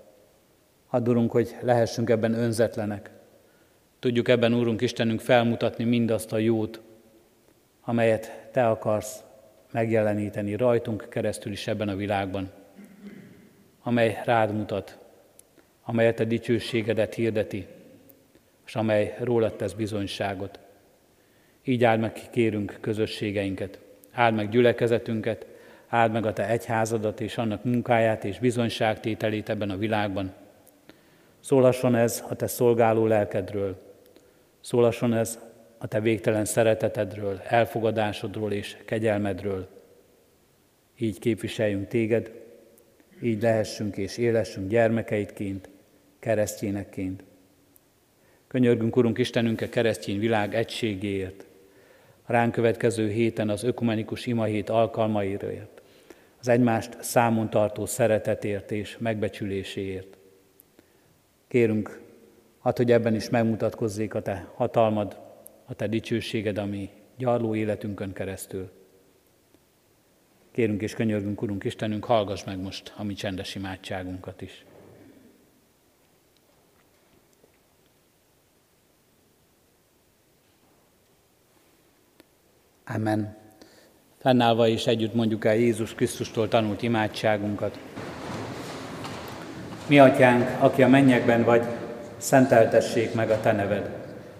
[0.88, 3.10] Hadd Urunk, hogy lehessünk ebben önzetlenek.
[4.00, 6.82] Tudjuk ebben, Úrunk Istenünk, felmutatni mindazt a jót,
[7.82, 9.24] amelyet Te akarsz
[9.72, 12.52] megjeleníteni rajtunk keresztül is ebben a világban,
[13.84, 14.98] amely rád mutat,
[15.84, 17.68] amelyet a dicsőségedet hirdeti,
[18.66, 20.60] és amely rólad tesz bizonyságot.
[21.64, 23.80] Így áld meg, kérünk közösségeinket,
[24.12, 25.46] áld meg gyülekezetünket,
[25.88, 30.34] áld meg a Te egyházadat és annak munkáját és bizonyságtételét ebben a világban.
[31.40, 33.82] Szólasson ez a Te szolgáló lelkedről,
[34.62, 35.40] szólasson ez
[35.78, 39.68] a Te végtelen szeretetedről, elfogadásodról és kegyelmedről.
[40.98, 42.32] Így képviseljünk Téged,
[43.22, 45.70] így lehessünk és élessünk gyermekeidként,
[46.20, 47.24] keresztjénekként.
[48.48, 51.46] Könyörgünk, Urunk Istenünk, a keresztény világ egységéért,
[52.26, 55.82] a ránk következő héten az ökumenikus imahét alkalmaiért,
[56.40, 60.18] az egymást számon tartó szeretetért és megbecsüléséért.
[61.48, 62.02] Kérünk,
[62.62, 65.25] hát, hogy ebben is megmutatkozzék a Te hatalmad,
[65.66, 68.72] a Te dicsőséged, ami gyarló életünkön keresztül.
[70.52, 74.66] Kérünk és könyörgünk, Urunk Istenünk, hallgass meg most a mi csendes imádságunkat is.
[82.86, 83.38] Amen.
[84.18, 87.80] Fennállva is együtt mondjuk el Jézus Krisztustól tanult imádságunkat.
[89.88, 91.66] Mi atyánk, aki a mennyekben vagy,
[92.18, 94.05] szenteltessék meg a te neved.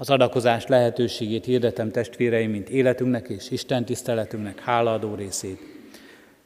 [0.00, 5.60] Az adakozás lehetőségét hirdetem testvéreim, mint életünknek és Isten tiszteletünknek hálaadó részét.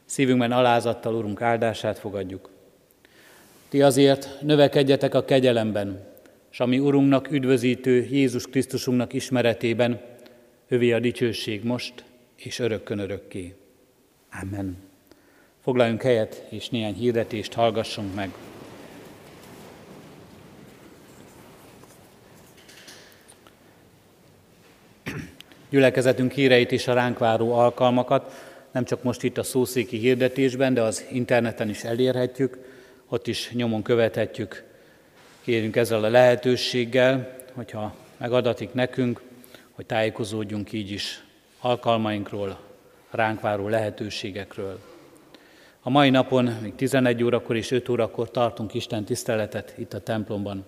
[0.05, 2.51] Szívünkben alázattal, Urunk, áldását fogadjuk.
[3.69, 6.05] Ti azért növekedjetek a kegyelemben,
[6.51, 10.01] és ami Urunknak üdvözítő Jézus Krisztusunknak ismeretében,
[10.69, 12.05] övé a dicsőség most
[12.37, 13.55] és örökkön örökké.
[14.43, 14.77] Amen.
[15.63, 18.31] Foglaljunk helyet, és néhány hirdetést hallgassunk meg.
[25.73, 28.33] Gyülekezetünk híreit és a ránk váró alkalmakat
[28.73, 32.59] nem csak most itt a szószéki hirdetésben, de az interneten is elérhetjük,
[33.09, 34.65] ott is nyomon követhetjük.
[35.41, 39.23] Kérünk ezzel a lehetőséggel, hogyha megadatik nekünk,
[39.73, 41.25] hogy tájékozódjunk így is
[41.61, 42.59] alkalmainkról,
[43.11, 44.79] ránk váró lehetőségekről.
[45.83, 50.65] A mai napon, még 11 órakor és 5 órakor tartunk Isten tiszteletet itt a templomban.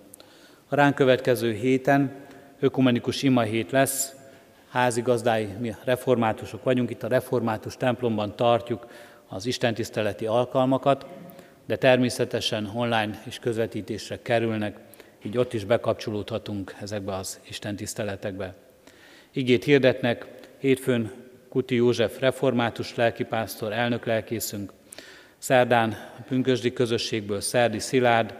[0.69, 2.15] A ránk következő héten
[2.61, 4.23] ökumenikus ima hét lesz,
[4.75, 8.87] házigazdái, mi reformátusok vagyunk, itt a református templomban tartjuk
[9.29, 11.07] az istentiszteleti alkalmakat,
[11.67, 14.79] de természetesen online és közvetítésre kerülnek,
[15.23, 18.55] így ott is bekapcsolódhatunk ezekbe az istentiszteletekbe.
[19.33, 20.27] Igét hirdetnek,
[20.59, 21.13] hétfőn
[21.49, 24.73] Kuti József református lelkipásztor, elnök lelkészünk,
[25.39, 28.35] szerdán a pünkösdi közösségből Szerdi Szilárd,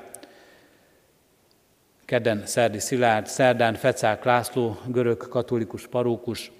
[2.05, 6.51] kedden Szerdi Szilárd, szerdán Fecák László, görög katolikus parókus,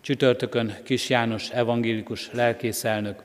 [0.00, 3.22] csütörtökön Kis János evangélikus lelkészelnök,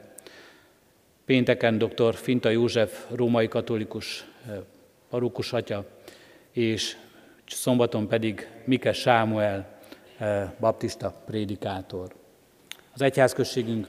[1.25, 2.15] pénteken dr.
[2.15, 4.55] Finta József, római katolikus eh,
[5.09, 5.85] parókus atya,
[6.51, 6.97] és
[7.47, 9.79] szombaton pedig Mike Sámuel,
[10.17, 12.13] eh, baptista prédikátor.
[12.93, 13.87] Az egyházközségünk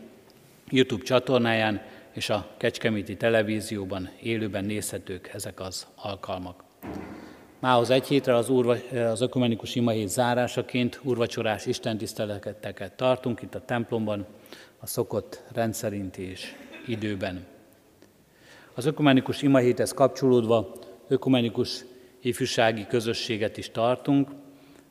[0.68, 6.64] YouTube csatornáján és a Kecskeméti televízióban élőben nézhetők ezek az alkalmak.
[7.64, 8.76] Mához egy hétre az, úrva,
[9.10, 14.26] az ökumenikus imahét zárásaként úrvacsorás istentiszteleteket tartunk itt a templomban,
[14.80, 16.54] a szokott rendszerint és
[16.86, 17.44] időben.
[18.74, 20.74] Az ökumenikus imahéthez kapcsolódva
[21.08, 21.84] ökumenikus
[22.20, 24.30] ifjúsági közösséget is tartunk.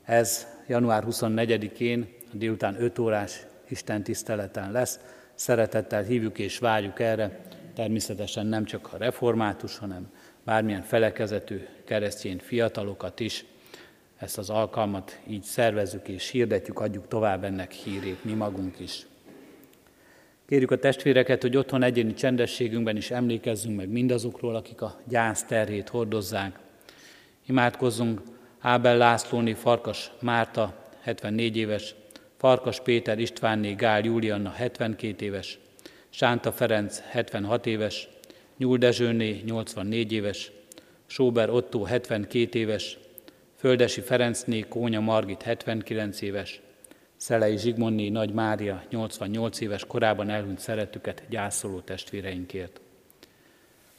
[0.04, 5.00] Ez január 24-én délután 5 órás Isten tiszteleten lesz.
[5.34, 7.40] Szeretettel hívjuk és várjuk erre,
[7.74, 10.10] természetesen nem csak a református, hanem
[10.44, 13.44] bármilyen felekezetű keresztény fiatalokat is.
[14.16, 19.06] Ezt az alkalmat így szervezzük és hirdetjük, adjuk tovább ennek hírét mi magunk is.
[20.48, 25.88] Kérjük a testvéreket, hogy otthon egyéni csendességünkben is emlékezzünk meg mindazokról, akik a gyász terhét
[25.88, 26.58] hordozzák.
[27.46, 28.20] Imádkozzunk
[28.60, 31.94] Ábel Lászlóni, Farkas Márta, 74 éves,
[32.36, 35.58] Farkas Péter Istvánné Gál Júlianna 72 éves,
[36.08, 38.08] Sánta Ferenc 76 éves,
[38.56, 40.52] Nyúl Dezsőné 84 éves,
[41.06, 42.98] Sóber Otto 72 éves,
[43.56, 46.60] Földesi Ferencné Kónya Margit 79 éves,
[47.16, 52.80] Szelei Zsigmonné Nagy Mária 88 éves korában elhunyt szeretüket gyászoló testvéreinkért.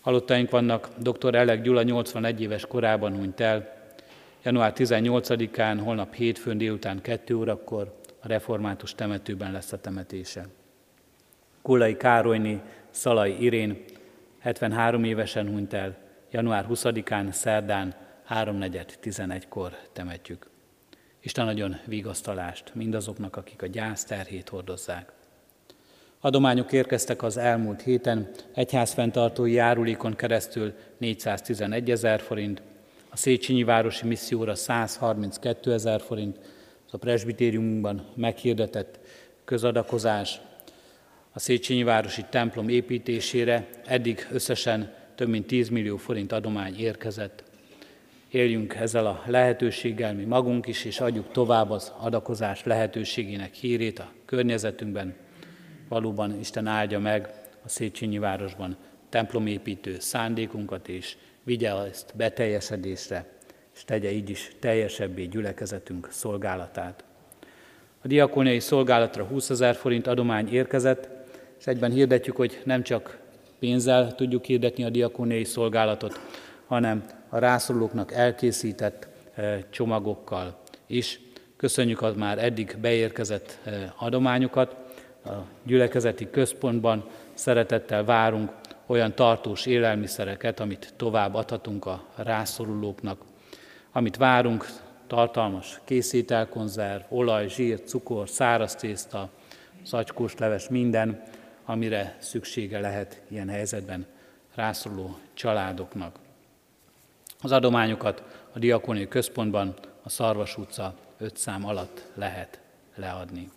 [0.01, 1.35] Halottaink vannak, dr.
[1.35, 3.73] Elek Gyula 81 éves korában hunyt el,
[4.43, 10.47] január 18-án, holnap hétfőn délután 2 órakor a református temetőben lesz a temetése.
[11.61, 13.83] Kulai Károlyni Szalai Irén
[14.45, 15.97] 73 évesen hunyt el,
[16.31, 17.95] január 20-án, szerdán
[18.29, 20.49] 3.4.11-kor temetjük.
[21.21, 25.11] Isten nagyon vigasztalást mindazoknak, akik a gyász terhét hordozzák.
[26.19, 32.61] Adományok érkeztek az elmúlt héten, egyházfenntartói járulékon keresztül 411 ezer forint,
[33.09, 36.39] a Széchenyi Városi Misszióra 132 ezer forint,
[36.91, 38.99] a presbitériumunkban meghirdetett
[39.45, 40.41] közadakozás
[41.36, 47.43] a Széchenyi Városi templom építésére eddig összesen több mint 10 millió forint adomány érkezett.
[48.29, 54.11] Éljünk ezzel a lehetőséggel mi magunk is, és adjuk tovább az adakozás lehetőségének hírét a
[54.25, 55.15] környezetünkben.
[55.89, 57.29] Valóban Isten áldja meg
[57.63, 58.77] a Széchenyi városban
[59.09, 63.25] templomépítő szándékunkat, és vigye ezt beteljesedésre,
[63.75, 67.03] és tegye így is teljesebbé gyülekezetünk szolgálatát.
[68.01, 71.14] A diakóniai szolgálatra 20 ezer forint adomány érkezett,
[71.59, 73.17] és egyben hirdetjük, hogy nem csak
[73.59, 76.19] pénzzel tudjuk hirdetni a diakóniai szolgálatot,
[76.67, 81.19] hanem a rászorulóknak elkészített eh, csomagokkal is.
[81.57, 84.75] Köszönjük az már eddig beérkezett eh, adományokat.
[85.25, 85.31] A
[85.63, 88.51] gyülekezeti központban szeretettel várunk
[88.85, 93.21] olyan tartós élelmiszereket, amit tovább adhatunk a rászorulóknak.
[93.91, 94.65] Amit várunk,
[95.07, 99.29] tartalmas készítelkonzerv, olaj, zsír, cukor, száraz tészta,
[99.83, 101.23] szagykós leves, minden,
[101.66, 104.05] amire szüksége lehet ilyen helyzetben
[104.55, 106.20] rászoruló családoknak.
[107.41, 112.59] Az adományokat a Diakóniai Központban a Szarvas utca 5 szám alatt lehet
[112.95, 113.49] leadni.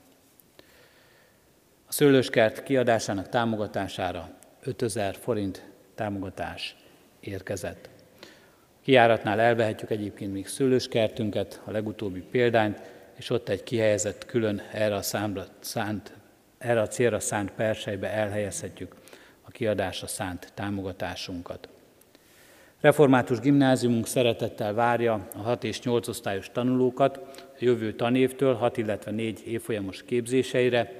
[1.86, 4.30] A szőlőskert kiadásának támogatására
[4.62, 5.62] 5000 forint
[5.94, 6.76] támogatás
[7.20, 7.88] érkezett.
[8.82, 12.80] Kiáratnál elvehetjük egyébként még szőlőskertünket, a legutóbbi példányt,
[13.16, 16.12] és ott egy kihelyezett külön erre a, számra szánt,
[16.58, 18.94] erre a célra szánt persejbe elhelyezhetjük
[19.42, 21.68] a kiadásra szánt támogatásunkat.
[22.80, 29.10] Református gimnáziumunk szeretettel várja a 6 és 8 osztályos tanulókat a jövő tanévtől 6, illetve
[29.10, 30.92] 4 évfolyamos képzéseire.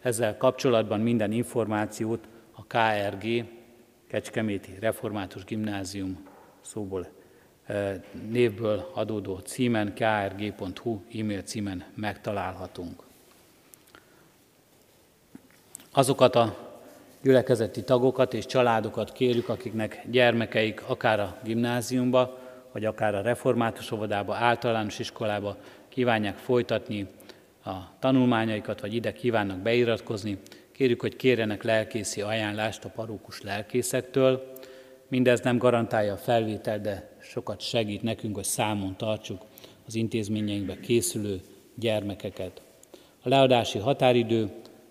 [0.00, 3.44] Ezzel kapcsolatban minden információt a KRG,
[4.08, 6.26] Kecskeméti Református Gimnázium
[6.60, 7.08] szóból
[7.66, 13.09] e, névből adódó címen, krg.hu e-mail címen megtalálhatunk.
[15.92, 16.56] Azokat a
[17.22, 22.38] gyülekezeti tagokat és családokat kérjük, akiknek gyermekeik akár a gimnáziumba,
[22.72, 25.56] vagy akár a református óvodába, általános iskolába
[25.88, 27.06] kívánják folytatni
[27.64, 30.38] a tanulmányaikat, vagy ide kívánnak beiratkozni,
[30.72, 34.52] kérjük, hogy kérjenek lelkészi ajánlást a parókus lelkészektől.
[35.08, 39.42] Mindez nem garantálja a felvétel, de sokat segít nekünk, hogy számon tartsuk
[39.86, 41.40] az intézményeinkbe készülő
[41.74, 42.62] gyermekeket.
[43.22, 44.50] A leadási határidő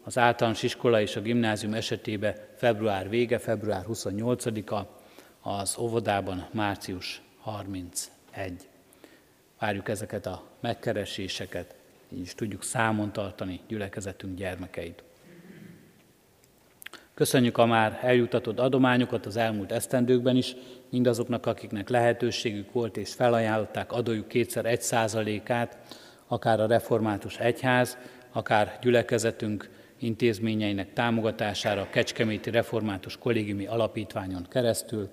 [0.09, 4.99] az általános iskola és a gimnázium esetében február vége, február 28-a,
[5.49, 8.67] az óvodában március 31.
[9.59, 11.75] Várjuk ezeket a megkereséseket,
[12.13, 15.03] így is tudjuk számon tartani gyülekezetünk gyermekeit.
[17.13, 20.55] Köszönjük a már eljutatott adományokat az elmúlt esztendőkben is,
[20.89, 25.77] mindazoknak, akiknek lehetőségük volt és felajánlották adójuk kétszer egy százalékát,
[26.27, 27.97] akár a református egyház,
[28.31, 35.09] akár gyülekezetünk intézményeinek támogatására a Kecskeméti Református Kollégiumi Alapítványon keresztül.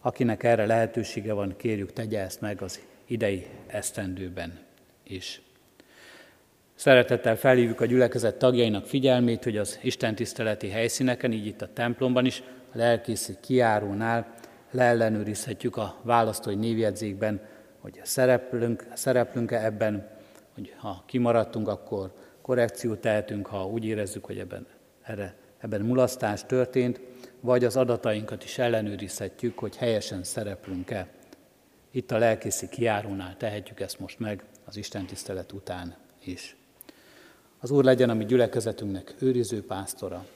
[0.00, 4.58] Akinek erre lehetősége van, kérjük, tegye ezt meg az idei esztendőben
[5.02, 5.42] is.
[6.74, 12.26] Szeretettel felhívjuk a gyülekezet tagjainak figyelmét, hogy az Isten tiszteleti helyszíneken, így itt a templomban
[12.26, 14.34] is, a lelkészi kiárónál
[14.70, 17.40] leellenőrizhetjük a választói névjegyzékben,
[17.78, 20.08] hogy szereplünk, szereplünk-e ebben,
[20.54, 22.12] hogy ha kimaradtunk, akkor
[22.42, 24.66] korrekciót tehetünk, ha úgy érezzük, hogy ebben,
[25.02, 27.00] erre, ebben mulasztás történt,
[27.40, 31.08] vagy az adatainkat is ellenőrizhetjük, hogy helyesen szereplünk-e.
[31.90, 36.56] Itt a lelkészi kiárónál tehetjük ezt most meg az Isten tisztelet után is.
[37.60, 40.26] Az Úr legyen a mi gyülekezetünknek őriző pásztora.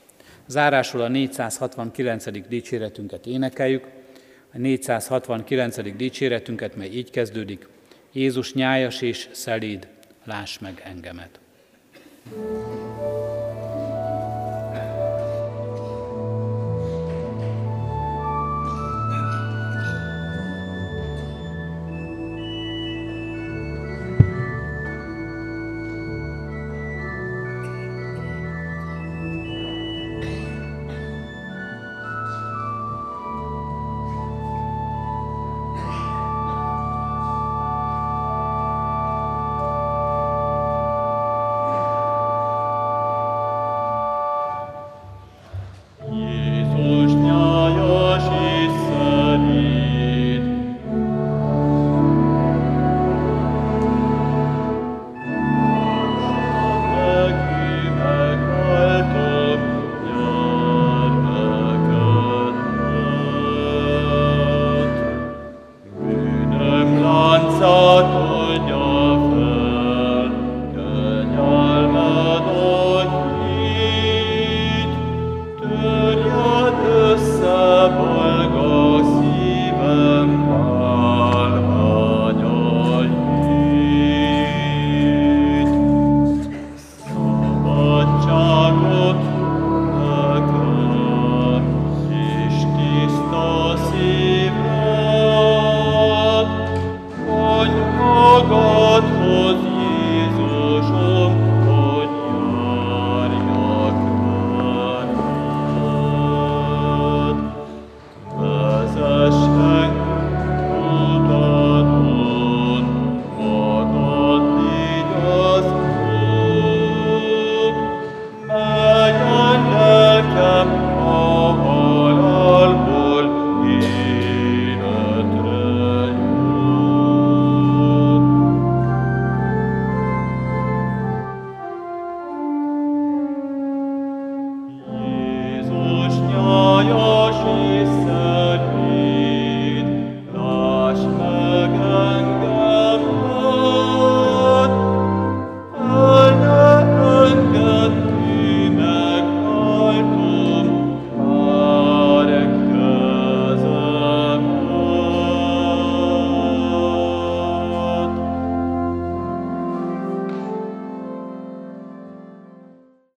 [0.47, 2.49] Zárásul a 469.
[2.49, 3.87] dicséretünket énekeljük,
[4.53, 5.97] a 469.
[5.97, 7.69] dicséretünket, mely így kezdődik,
[8.13, 9.89] Jézus nyájas és szelíd,
[10.25, 11.41] láss meg engemet.
[12.25, 12.84] Thank you.